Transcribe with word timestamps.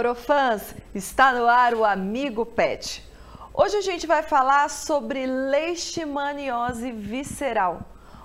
Orofãs! 0.00 0.74
Está 0.94 1.30
no 1.30 1.46
ar 1.46 1.74
o 1.74 1.84
Amigo 1.84 2.46
Pet. 2.46 3.04
Hoje 3.52 3.76
a 3.76 3.82
gente 3.82 4.06
vai 4.06 4.22
falar 4.22 4.70
sobre 4.70 5.26
leishmaniose 5.26 6.90
visceral, 6.90 7.82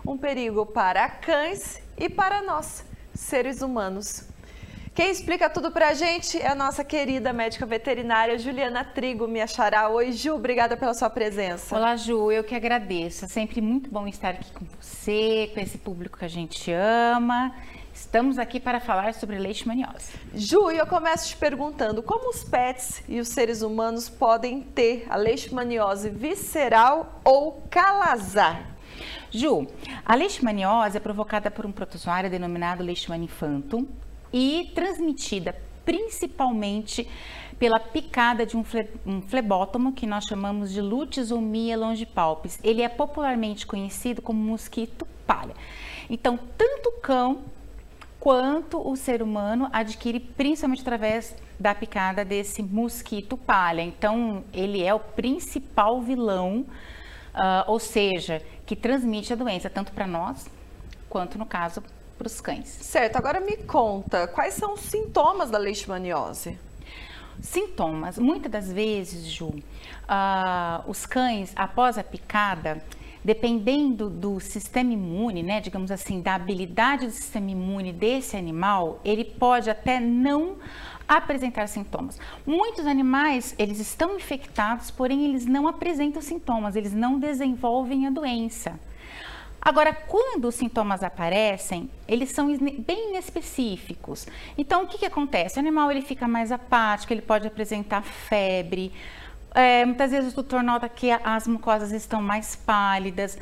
um 0.08 0.18
perigo 0.18 0.66
para 0.66 1.10
cães 1.10 1.82
e 1.98 2.08
para 2.08 2.42
nós, 2.42 2.86
seres 3.14 3.62
humanos. 3.62 4.24
Quem 4.94 5.12
explica 5.12 5.50
tudo 5.50 5.70
pra 5.70 5.94
gente 5.94 6.42
é 6.42 6.48
a 6.48 6.56
nossa 6.56 6.82
querida 6.82 7.34
médica 7.34 7.66
veterinária 7.66 8.40
Juliana 8.40 8.86
Trigo, 8.86 9.28
me 9.28 9.42
achará. 9.42 9.90
Oi, 9.90 10.14
Ju, 10.14 10.36
obrigada 10.36 10.78
pela 10.78 10.94
sua 10.94 11.10
presença. 11.10 11.76
Olá, 11.76 11.98
Ju, 11.98 12.32
eu 12.32 12.46
que 12.46 12.56
agradeço. 12.56 13.26
É 13.26 13.28
sempre 13.28 13.60
muito 13.60 13.90
bom 13.90 14.08
estar 14.08 14.30
aqui 14.30 14.50
com 14.54 14.64
você, 14.80 15.52
com 15.54 15.60
esse 15.60 15.78
público 15.78 16.18
que 16.18 16.24
a 16.24 16.30
gente 16.30 16.72
ama. 16.72 17.54
Estamos 17.96 18.38
aqui 18.38 18.60
para 18.60 18.82
falar 18.82 19.14
sobre 19.14 19.40
leishmaniose. 19.40 20.12
Ju, 20.34 20.70
eu 20.70 20.86
começo 20.86 21.30
te 21.30 21.38
perguntando 21.38 22.04
como 22.04 22.30
os 22.30 22.44
pets 22.44 23.02
e 23.08 23.22
os 23.22 23.30
seres 23.30 23.62
humanos 23.62 24.10
podem 24.10 24.62
ter 24.62 25.08
a 25.10 25.16
leishmaniose 25.16 26.10
visceral 26.10 27.22
ou 27.24 27.64
calazar? 27.70 28.76
Ju, 29.32 29.66
a 30.06 30.14
leishmaniose 30.14 30.98
é 30.98 31.00
provocada 31.00 31.50
por 31.50 31.66
um 31.66 31.72
protozoário 31.72 32.30
denominado 32.30 32.84
Leishmania 32.84 33.26
infantum, 33.26 33.88
e 34.32 34.72
transmitida 34.76 35.56
principalmente 35.86 37.10
pela 37.58 37.80
picada 37.80 38.46
de 38.46 38.58
um, 38.58 38.64
fle, 38.66 38.90
um 39.06 39.22
flebótomo 39.22 39.94
que 39.94 40.06
nós 40.06 40.26
chamamos 40.26 40.74
de 40.74 40.82
Lutisomia 40.82 41.78
longipalpis. 41.78 42.60
Ele 42.62 42.82
é 42.82 42.90
popularmente 42.90 43.66
conhecido 43.66 44.22
como 44.22 44.38
mosquito 44.38 45.08
palha. 45.26 45.56
Então, 46.10 46.38
tanto 46.58 46.90
o 46.90 47.00
cão 47.00 47.46
quanto 48.26 48.82
o 48.82 48.96
ser 48.96 49.22
humano 49.22 49.70
adquire 49.72 50.20
principalmente 50.20 50.82
através 50.82 51.36
da 51.60 51.76
picada 51.76 52.26
desse 52.26 52.64
mosquito 52.64 53.38
palha. 53.38 53.84
Então, 53.84 54.44
ele 54.52 54.82
é 54.82 54.92
o 54.92 55.00
principal 55.00 56.02
vilão, 56.02 56.66
uh, 57.36 57.64
ou 57.68 57.80
seja, 57.80 58.42
que 58.66 58.76
transmite 58.76 59.32
a 59.32 59.36
doença 59.36 59.70
tanto 59.70 59.92
para 59.92 60.08
nós 60.08 60.48
quanto, 61.08 61.38
no 61.38 61.46
caso, 61.46 61.84
para 62.18 62.26
os 62.26 62.42
cães. 62.42 62.68
Certo, 62.68 63.16
agora 63.16 63.40
me 63.40 63.58
conta, 63.58 64.28
quais 64.28 64.56
são 64.56 64.74
os 64.74 64.80
sintomas 64.80 65.52
da 65.52 65.60
leishmaniose? 65.60 66.58
Sintomas. 67.40 68.18
Muitas 68.18 68.52
das 68.52 68.72
vezes, 68.74 69.28
Ju, 69.28 69.50
uh, 69.50 70.90
os 70.90 71.06
cães, 71.06 71.54
após 71.56 71.96
a 71.96 72.04
picada, 72.04 72.82
dependendo 73.26 74.08
do 74.08 74.40
sistema 74.40 74.94
imune, 74.94 75.42
né, 75.42 75.60
digamos 75.60 75.90
assim, 75.90 76.22
da 76.22 76.36
habilidade 76.36 77.08
do 77.08 77.12
sistema 77.12 77.50
imune 77.50 77.92
desse 77.92 78.38
animal, 78.38 79.02
ele 79.04 79.26
pode 79.26 79.68
até 79.68 80.00
não 80.00 80.58
apresentar 81.08 81.68
sintomas. 81.68 82.20
Muitos 82.46 82.86
animais, 82.86 83.56
eles 83.58 83.80
estão 83.80 84.16
infectados, 84.16 84.92
porém 84.92 85.26
eles 85.26 85.48
não 85.48 85.68
apresentam 85.68 86.22
sintomas, 86.22 86.76
eles 86.76 86.94
não 86.94 87.18
desenvolvem 87.18 88.06
a 88.06 88.12
doença. 88.12 88.80
Agora, 89.60 89.92
quando 89.92 90.46
os 90.46 90.54
sintomas 90.54 91.02
aparecem, 91.02 91.90
eles 92.08 92.30
são 92.30 92.56
bem 92.56 93.10
inespecíficos. 93.10 94.28
Então, 94.56 94.84
o 94.84 94.88
que, 94.88 95.00
que 95.00 95.06
acontece? 95.08 95.58
O 95.58 95.60
animal 95.60 95.90
ele 95.90 96.04
fica 96.04 96.28
mais 96.28 96.52
apático, 96.52 97.12
ele 97.12 97.24
pode 97.24 97.48
apresentar 97.48 98.04
febre. 98.04 98.92
É, 99.56 99.86
muitas 99.86 100.12
vezes 100.12 100.34
o 100.34 100.36
tutor 100.36 100.62
nota 100.62 100.90
que 100.90 101.10
as 101.10 101.48
mucosas 101.48 101.94
estão 101.94 102.22
mais 102.22 102.58
pálidas. 102.58 103.38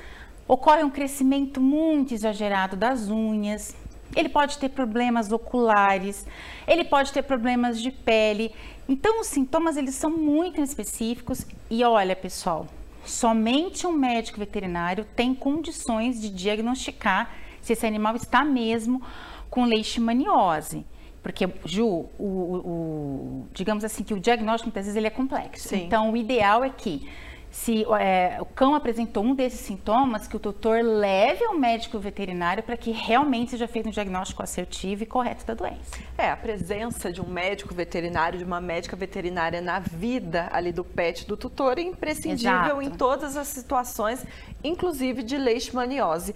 Ocorre 0.47 0.83
um 0.83 0.89
crescimento 0.89 1.59
muito 1.59 2.13
exagerado 2.13 2.75
das 2.75 3.09
unhas. 3.09 3.75
Ele 4.15 4.29
pode 4.29 4.59
ter 4.59 4.69
problemas 4.69 5.31
oculares, 5.31 6.27
ele 6.67 6.83
pode 6.83 7.11
ter 7.11 7.23
problemas 7.23 7.81
de 7.81 7.89
pele. 7.89 8.53
Então, 8.87 9.21
os 9.21 9.27
sintomas 9.27 9.75
eles 9.75 9.95
são 9.95 10.11
muito 10.11 10.61
específicos. 10.61 11.47
E 11.67 11.83
olha, 11.83 12.15
pessoal, 12.15 12.67
somente 13.03 13.87
um 13.87 13.91
médico 13.91 14.37
veterinário 14.37 15.07
tem 15.15 15.33
condições 15.33 16.21
de 16.21 16.29
diagnosticar 16.29 17.31
se 17.59 17.73
esse 17.73 17.87
animal 17.87 18.15
está 18.15 18.45
mesmo 18.45 19.01
com 19.49 19.65
leishmaniose. 19.65 20.85
Porque, 21.23 21.47
Ju, 21.65 21.87
o, 21.87 22.09
o, 22.19 22.57
o, 22.57 23.47
digamos 23.53 23.85
assim, 23.85 24.03
que 24.03 24.13
o 24.13 24.19
diagnóstico 24.19 24.67
muitas 24.67 24.85
vezes 24.85 24.97
ele 24.97 25.07
é 25.07 25.09
complexo. 25.09 25.69
Sim. 25.69 25.85
Então, 25.85 26.11
o 26.11 26.17
ideal 26.17 26.65
é 26.65 26.69
que 26.69 27.07
se 27.53 27.85
é, 27.99 28.37
o 28.41 28.45
cão 28.45 28.73
apresentou 28.73 29.23
um 29.23 29.35
desses 29.35 29.59
sintomas, 29.59 30.27
que 30.27 30.35
o 30.35 30.39
tutor 30.39 30.81
leve 30.83 31.45
ao 31.45 31.53
médico 31.53 31.99
veterinário 31.99 32.63
para 32.63 32.75
que 32.75 32.89
realmente 32.89 33.51
seja 33.51 33.67
feito 33.67 33.87
um 33.87 33.91
diagnóstico 33.91 34.41
assertivo 34.41 35.03
e 35.03 35.05
correto 35.05 35.45
da 35.45 35.53
doença. 35.53 35.99
É, 36.17 36.31
a 36.31 36.35
presença 36.35 37.13
de 37.13 37.21
um 37.21 37.29
médico 37.29 37.71
veterinário, 37.71 38.39
de 38.39 38.43
uma 38.43 38.59
médica 38.59 38.95
veterinária 38.95 39.61
na 39.61 39.77
vida 39.77 40.49
ali 40.51 40.71
do 40.71 40.83
pet 40.83 41.27
do 41.27 41.37
tutor 41.37 41.77
é 41.77 41.83
imprescindível 41.83 42.81
Exato. 42.81 42.81
em 42.81 42.89
todas 42.89 43.37
as 43.37 43.47
situações, 43.49 44.25
inclusive 44.63 45.21
de 45.21 45.37
leishmaniose. 45.37 46.33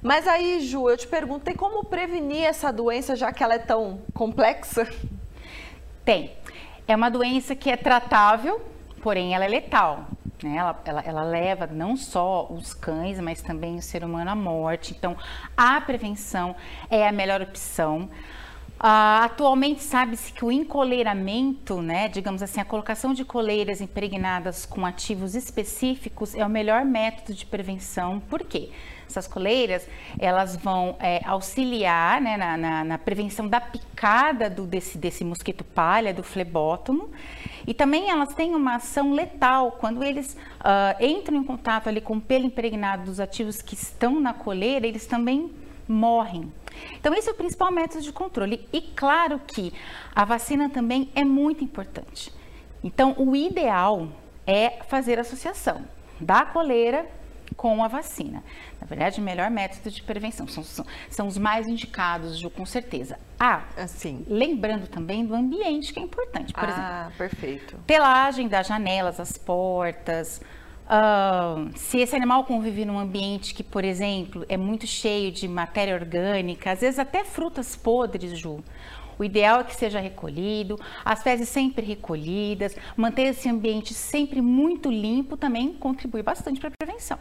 Mas 0.00 0.28
aí, 0.28 0.60
Ju, 0.60 0.88
eu 0.88 0.96
te 0.96 1.08
pergunto, 1.08 1.44
tem 1.44 1.56
como 1.56 1.84
prevenir 1.86 2.44
essa 2.44 2.72
doença, 2.72 3.16
já 3.16 3.32
que 3.32 3.42
ela 3.42 3.54
é 3.54 3.58
tão 3.58 4.00
complexa? 4.14 4.88
Tem. 6.04 6.30
É 6.86 6.94
uma 6.94 7.10
doença 7.10 7.56
que 7.56 7.68
é 7.68 7.76
tratável, 7.76 8.62
porém 9.02 9.34
ela 9.34 9.44
é 9.44 9.48
letal. 9.48 10.06
Né? 10.42 10.56
Ela, 10.56 10.80
ela, 10.84 11.00
ela, 11.00 11.22
leva 11.22 11.66
não 11.66 11.96
só 11.96 12.46
os 12.50 12.74
cães, 12.74 13.18
mas 13.20 13.42
também 13.42 13.76
o 13.76 13.82
ser 13.82 14.04
humano 14.04 14.30
à 14.30 14.34
morte. 14.34 14.94
Então, 14.96 15.16
a 15.56 15.80
prevenção 15.80 16.54
é 16.90 17.06
a 17.06 17.12
melhor 17.12 17.40
opção. 17.40 18.08
Uh, 18.82 19.22
atualmente 19.22 19.80
sabe-se 19.80 20.32
que 20.32 20.44
o 20.44 20.50
encoleiramento, 20.50 21.80
né, 21.80 22.08
digamos 22.08 22.42
assim, 22.42 22.60
a 22.60 22.64
colocação 22.64 23.14
de 23.14 23.24
coleiras 23.24 23.80
impregnadas 23.80 24.66
com 24.66 24.84
ativos 24.84 25.36
específicos 25.36 26.34
é 26.34 26.44
o 26.44 26.48
melhor 26.50 26.84
método 26.84 27.32
de 27.32 27.46
prevenção. 27.46 28.18
Por 28.28 28.40
quê? 28.40 28.70
Essas 29.06 29.28
coleiras, 29.28 29.86
elas 30.18 30.56
vão 30.56 30.96
é, 30.98 31.20
auxiliar 31.24 32.20
né, 32.20 32.36
na, 32.36 32.56
na, 32.56 32.82
na, 32.82 32.98
prevenção 32.98 33.46
da 33.46 33.60
picada 33.60 34.50
do, 34.50 34.66
desse, 34.66 34.98
desse 34.98 35.22
mosquito 35.22 35.62
palha, 35.62 36.12
do 36.12 36.24
flebótomo, 36.24 37.08
e 37.64 37.72
também 37.72 38.10
elas 38.10 38.34
têm 38.34 38.52
uma 38.52 38.76
ação 38.76 39.12
letal 39.12 39.76
quando 39.78 40.02
eles 40.02 40.36
uh, 40.58 41.00
entram 41.00 41.36
em 41.36 41.44
contato 41.44 41.88
ali 41.88 42.00
com 42.00 42.16
o 42.16 42.20
pelo 42.20 42.46
impregnado 42.46 43.04
dos 43.04 43.20
ativos 43.20 43.62
que 43.62 43.74
estão 43.74 44.18
na 44.18 44.34
coleira, 44.34 44.88
eles 44.88 45.06
também 45.06 45.52
morrem. 45.88 46.52
Então, 46.94 47.14
esse 47.14 47.28
é 47.28 47.32
o 47.32 47.34
principal 47.34 47.70
método 47.70 48.02
de 48.02 48.12
controle. 48.12 48.66
E 48.72 48.80
claro 48.80 49.38
que 49.38 49.72
a 50.14 50.24
vacina 50.24 50.68
também 50.70 51.10
é 51.14 51.24
muito 51.24 51.62
importante. 51.62 52.32
Então, 52.82 53.14
o 53.16 53.36
ideal 53.36 54.08
é 54.46 54.82
fazer 54.88 55.18
associação 55.18 55.84
da 56.20 56.44
coleira 56.44 57.06
com 57.56 57.82
a 57.84 57.88
vacina. 57.88 58.42
Na 58.80 58.86
verdade, 58.86 59.20
o 59.20 59.22
melhor 59.22 59.50
método 59.50 59.90
de 59.90 60.02
prevenção 60.02 60.48
são, 60.48 60.64
são, 60.64 60.86
são 61.08 61.26
os 61.26 61.38
mais 61.38 61.68
indicados, 61.68 62.38
Ju, 62.38 62.50
com 62.50 62.66
certeza. 62.66 63.18
Ah, 63.38 63.62
assim, 63.76 64.24
lembrando 64.28 64.88
também 64.88 65.24
do 65.24 65.34
ambiente 65.34 65.92
que 65.92 66.00
é 66.00 66.02
importante. 66.02 66.52
Por 66.52 66.64
ah, 66.64 66.68
exemplo, 66.68 67.18
perfeito. 67.18 67.76
Telagem 67.86 68.48
das 68.48 68.66
janelas, 68.66 69.20
as 69.20 69.36
portas. 69.36 70.40
Uh, 70.84 71.70
se 71.76 71.98
esse 71.98 72.14
animal 72.14 72.44
convive 72.44 72.84
num 72.84 72.98
ambiente 72.98 73.54
que, 73.54 73.62
por 73.62 73.84
exemplo, 73.84 74.44
é 74.48 74.56
muito 74.56 74.86
cheio 74.86 75.32
de 75.32 75.48
matéria 75.48 75.94
orgânica, 75.94 76.72
às 76.72 76.80
vezes 76.80 76.98
até 76.98 77.24
frutas 77.24 77.74
podres, 77.76 78.38
Ju, 78.38 78.62
o 79.18 79.24
ideal 79.24 79.60
é 79.60 79.64
que 79.64 79.74
seja 79.74 80.00
recolhido, 80.00 80.78
as 81.04 81.22
fezes 81.22 81.48
sempre 81.48 81.86
recolhidas, 81.86 82.76
manter 82.96 83.22
esse 83.22 83.48
ambiente 83.48 83.94
sempre 83.94 84.40
muito 84.40 84.90
limpo 84.90 85.36
também 85.36 85.72
contribui 85.72 86.22
bastante 86.22 86.60
para 86.60 86.68
a 86.68 86.72
prevenção. 86.78 87.18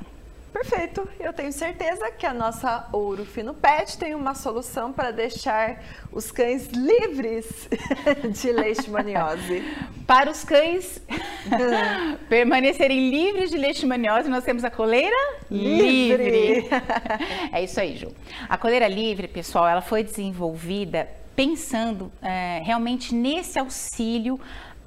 Perfeito. 0.51 1.07
Eu 1.19 1.31
tenho 1.31 1.51
certeza 1.51 2.11
que 2.11 2.25
a 2.25 2.33
nossa 2.33 2.87
Ouro 2.91 3.25
Fino 3.25 3.53
Pet 3.53 3.97
tem 3.97 4.13
uma 4.13 4.35
solução 4.35 4.91
para 4.91 5.11
deixar 5.11 5.81
os 6.11 6.29
cães 6.29 6.67
livres 6.67 7.69
de 8.41 8.51
leishmaniose. 8.51 9.63
para 10.05 10.29
os 10.29 10.43
cães 10.43 11.01
permanecerem 12.27 13.09
livres 13.09 13.49
de 13.49 13.57
leishmaniose, 13.57 14.29
nós 14.29 14.43
temos 14.43 14.63
a 14.65 14.69
coleira 14.69 15.15
livre. 15.49 16.29
livre. 16.29 16.69
é 17.51 17.63
isso 17.63 17.79
aí, 17.79 17.95
Ju. 17.95 18.11
A 18.49 18.57
coleira 18.57 18.87
livre, 18.87 19.27
pessoal, 19.27 19.67
ela 19.67 19.81
foi 19.81 20.03
desenvolvida 20.03 21.07
pensando 21.35 22.11
é, 22.21 22.61
realmente 22.63 23.15
nesse 23.15 23.57
auxílio 23.57 24.39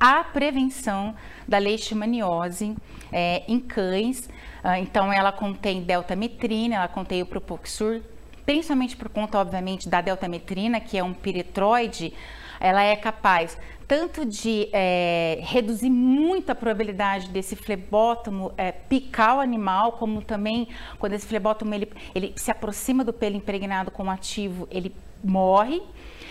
à 0.04 0.22
prevenção 0.22 1.14
da 1.48 1.56
leishmaniose 1.56 2.76
é, 3.10 3.42
em 3.48 3.58
cães. 3.58 4.28
Ah, 4.62 4.78
então, 4.78 5.10
ela 5.10 5.32
contém 5.32 5.80
deltametrina, 5.80 6.74
ela 6.74 6.88
contém 6.88 7.22
o 7.22 7.26
Propoxur, 7.26 8.02
principalmente 8.44 8.98
por 8.98 9.08
conta, 9.08 9.38
obviamente, 9.38 9.88
da 9.88 10.02
deltametrina, 10.02 10.78
que 10.78 10.98
é 10.98 11.02
um 11.02 11.14
piretroide, 11.14 12.12
ela 12.60 12.82
é 12.82 12.94
capaz 12.94 13.56
tanto 13.88 14.26
de 14.26 14.68
é, 14.72 15.38
reduzir 15.42 15.90
muito 15.90 16.50
a 16.50 16.54
probabilidade 16.54 17.28
desse 17.28 17.56
flebótomo 17.56 18.52
é, 18.58 18.72
picar 18.72 19.36
o 19.36 19.40
animal, 19.40 19.92
como 19.92 20.20
também 20.22 20.68
quando 20.98 21.14
esse 21.14 21.26
flebótomo 21.26 21.74
ele, 21.74 21.90
ele 22.14 22.32
se 22.36 22.50
aproxima 22.50 23.04
do 23.04 23.12
pelo 23.12 23.36
impregnado 23.36 23.90
com 23.90 24.10
ativo, 24.10 24.68
ele 24.70 24.94
morre. 25.26 25.82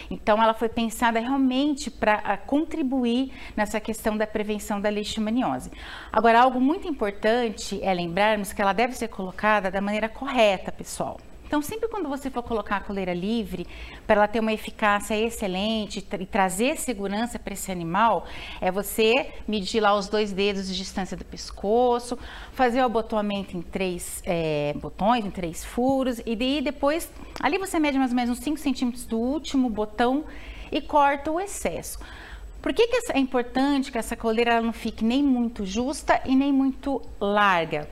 Então, 0.10 0.42
ela 0.42 0.54
foi 0.54 0.70
pensada 0.70 1.20
realmente 1.20 1.90
para 1.90 2.38
contribuir 2.38 3.32
nessa 3.56 3.80
questão 3.80 4.16
da 4.16 4.28
prevenção 4.28 4.80
da 4.80 4.90
leishmaniose. 4.90 5.72
Agora, 6.12 6.42
algo 6.42 6.60
muito 6.60 6.88
importante 6.88 7.80
é 7.82 7.94
lembrarmos 7.94 8.54
que 8.54 8.62
ela 8.62 8.74
deve 8.74 8.94
ser 8.94 9.08
colocada 9.08 9.72
da 9.72 9.82
maneira 9.82 10.08
correta, 10.08 10.72
pessoal. 10.72 11.18
Então, 11.46 11.62
sempre 11.62 11.88
quando 11.88 12.10
você 12.10 12.30
for 12.30 12.42
colocar 12.42 12.78
a 12.78 12.80
coleira 12.80 13.14
livre, 13.14 13.68
para 14.08 14.16
ela 14.16 14.28
ter 14.28 14.40
uma 14.40 14.52
eficácia 14.52 15.16
excelente 15.16 16.00
e 16.20 16.26
trazer 16.26 16.78
segurança 16.78 17.38
para 17.38 17.54
esse 17.54 17.72
animal, 17.72 18.26
é 18.60 18.72
você 18.72 19.32
medir 19.48 19.80
lá 19.80 19.96
os 19.96 20.08
dois 20.08 20.32
dedos 20.32 20.68
de 20.68 20.76
distância 20.76 21.16
do 21.16 21.24
pescoço, 21.24 22.18
fazer 22.54 22.82
o 22.82 22.86
abotoamento 22.86 23.56
em 23.56 23.62
três 23.62 24.22
é, 24.26 24.74
botões, 24.78 25.26
em 25.26 25.30
três 25.30 25.64
furos, 25.64 26.20
e 26.26 26.36
daí 26.36 26.62
depois, 26.62 27.12
ali 27.40 27.58
você 27.58 27.80
mede 27.80 27.98
mais 27.98 28.12
ou 28.12 28.16
menos 28.16 28.38
uns 28.38 28.44
5 28.44 28.58
centímetros 28.58 29.06
do 29.06 29.20
último 29.20 29.70
botão 29.70 30.26
e 30.72 30.82
corta 30.82 31.32
o 31.32 31.40
excesso. 31.40 32.00
Por 32.64 32.74
que, 32.74 32.88
que 32.88 33.12
é 33.12 33.20
importante 33.20 33.92
que 33.92 33.98
essa 33.98 34.16
coleira 34.16 34.62
não 34.62 34.72
fique 34.72 35.04
nem 35.04 35.22
muito 35.22 35.66
justa 35.66 36.22
e 36.26 36.34
nem 36.34 36.52
muito 36.52 37.02
larga? 37.20 37.88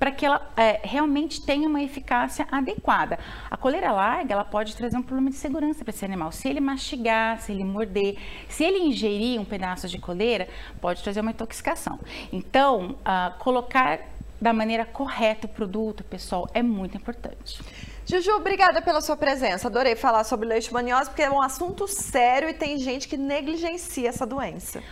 Para 0.00 0.10
que 0.10 0.24
ela 0.24 0.50
é, 0.56 0.80
realmente 0.82 1.44
tenha 1.44 1.68
uma 1.68 1.82
eficácia 1.82 2.48
adequada. 2.50 3.18
A 3.50 3.56
coleira 3.56 3.92
larga, 3.92 4.32
ela 4.32 4.44
pode 4.44 4.74
trazer 4.74 4.96
um 4.96 5.02
problema 5.02 5.28
de 5.28 5.36
segurança 5.36 5.84
para 5.84 5.90
esse 5.90 6.04
animal. 6.06 6.32
Se 6.32 6.48
ele 6.48 6.58
mastigar, 6.58 7.38
se 7.38 7.52
ele 7.52 7.62
morder, 7.62 8.16
se 8.48 8.64
ele 8.64 8.78
ingerir 8.78 9.38
um 9.38 9.44
pedaço 9.44 9.86
de 9.86 9.98
coleira, 9.98 10.48
pode 10.80 11.02
trazer 11.02 11.20
uma 11.20 11.32
intoxicação. 11.32 12.00
Então, 12.32 12.96
uh, 13.00 13.38
colocar 13.38 14.00
da 14.40 14.54
maneira 14.54 14.86
correta 14.86 15.46
o 15.46 15.50
produto, 15.50 16.02
pessoal, 16.02 16.48
é 16.54 16.62
muito 16.62 16.96
importante. 16.96 17.62
Juju, 18.06 18.32
obrigada 18.36 18.80
pela 18.80 19.02
sua 19.02 19.18
presença. 19.18 19.68
Adorei 19.68 19.94
falar 19.94 20.24
sobre 20.24 20.48
leishmaniose 20.48 21.10
porque 21.10 21.22
é 21.22 21.30
um 21.30 21.42
assunto 21.42 21.86
sério 21.86 22.48
e 22.48 22.54
tem 22.54 22.78
gente 22.78 23.06
que 23.06 23.18
negligencia 23.18 24.08
essa 24.08 24.26
doença. 24.26 24.82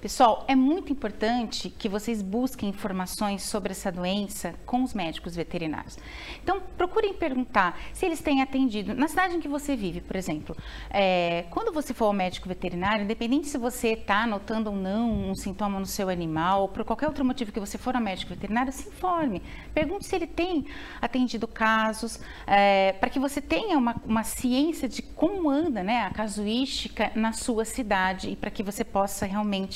Pessoal, 0.00 0.44
é 0.48 0.54
muito 0.54 0.92
importante 0.92 1.70
que 1.70 1.88
vocês 1.88 2.22
busquem 2.22 2.68
informações 2.68 3.42
sobre 3.42 3.72
essa 3.72 3.90
doença 3.90 4.54
com 4.64 4.82
os 4.82 4.94
médicos 4.94 5.34
veterinários. 5.34 5.98
Então, 6.42 6.60
procurem 6.76 7.14
perguntar 7.14 7.78
se 7.92 8.06
eles 8.06 8.20
têm 8.20 8.42
atendido. 8.42 8.94
Na 8.94 9.08
cidade 9.08 9.36
em 9.36 9.40
que 9.40 9.48
você 9.48 9.76
vive, 9.76 10.00
por 10.00 10.16
exemplo, 10.16 10.56
é, 10.88 11.44
quando 11.50 11.72
você 11.72 11.92
for 11.92 12.06
ao 12.06 12.12
médico 12.12 12.48
veterinário, 12.48 13.04
independente 13.04 13.48
se 13.48 13.58
você 13.58 13.88
está 13.92 14.26
notando 14.26 14.70
ou 14.70 14.76
não 14.76 15.30
um 15.30 15.34
sintoma 15.34 15.78
no 15.78 15.86
seu 15.86 16.08
animal, 16.08 16.62
ou 16.62 16.68
por 16.68 16.84
qualquer 16.84 17.06
outro 17.06 17.24
motivo 17.24 17.52
que 17.52 17.60
você 17.60 17.78
for 17.78 17.94
ao 17.94 18.02
médico 18.02 18.34
veterinário, 18.34 18.72
se 18.72 18.88
informe. 18.88 19.42
Pergunte 19.74 20.06
se 20.06 20.16
ele 20.16 20.26
tem 20.26 20.66
atendido 21.00 21.46
casos, 21.46 22.20
é, 22.46 22.92
para 22.92 23.10
que 23.10 23.18
você 23.18 23.40
tenha 23.40 23.76
uma, 23.76 23.96
uma 24.04 24.24
ciência 24.24 24.88
de 24.88 25.02
como 25.02 25.48
anda 25.50 25.82
né, 25.82 26.02
a 26.02 26.10
casuística 26.10 27.10
na 27.14 27.32
sua 27.32 27.64
cidade 27.64 28.30
e 28.30 28.36
para 28.36 28.50
que 28.50 28.62
você 28.62 28.84
possa 28.84 29.26
realmente 29.26 29.69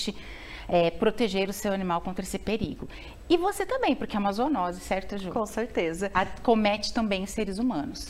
é, 0.69 0.91
proteger 0.91 1.49
o 1.49 1.52
seu 1.52 1.73
animal 1.73 2.00
contra 2.00 2.25
esse 2.25 2.38
perigo. 2.38 2.88
E 3.29 3.37
você 3.37 3.64
também, 3.64 3.94
porque 3.94 4.17
é 4.17 4.20
uma 4.20 4.32
zoonose, 4.32 4.81
certo, 4.81 5.19
Ju? 5.19 5.31
Com 5.31 5.46
certeza. 5.46 6.11
Comete 6.43 6.93
também 6.93 7.25
os 7.25 7.31
seres 7.31 7.58
humanos. 7.58 8.08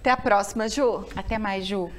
Até 0.00 0.10
a 0.10 0.16
próxima, 0.16 0.68
Ju. 0.68 1.06
Até 1.16 1.38
mais, 1.38 1.66
Ju. 1.66 1.90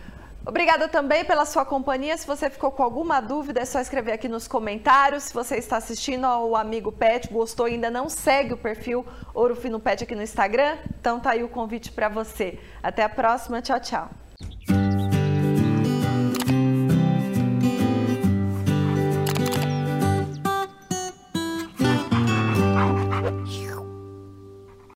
Obrigada 0.48 0.88
também 0.88 1.26
pela 1.26 1.44
sua 1.44 1.66
companhia. 1.66 2.16
Se 2.16 2.28
você 2.28 2.52
ficou 2.52 2.72
com 2.72 2.84
alguma 2.84 3.20
dúvida, 3.20 3.62
é 3.62 3.66
só 3.66 3.80
escrever 3.80 4.12
aqui 4.12 4.28
nos 4.28 4.48
comentários. 4.48 5.24
Se 5.24 5.34
você 5.34 5.58
está 5.58 5.78
assistindo 5.78 6.26
ao 6.26 6.56
Amigo 6.56 6.92
Pet, 6.92 7.28
gostou 7.34 7.68
e 7.68 7.74
ainda 7.74 7.90
não 7.90 8.08
segue 8.08 8.54
o 8.54 8.58
perfil 8.58 9.04
Ouro 9.34 9.56
Fino 9.56 9.80
Pet 9.80 10.04
aqui 10.04 10.14
no 10.14 10.22
Instagram, 10.22 10.78
então 11.00 11.20
tá 11.20 11.31
aí 11.31 11.44
o 11.44 11.50
convite 11.50 11.92
para 11.92 12.10
você. 12.10 12.60
Até 12.84 13.02
a 13.02 13.10
próxima. 13.10 13.60
Tchau, 13.60 13.80
tchau. 13.80 14.25